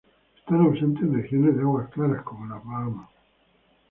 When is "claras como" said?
1.91-2.47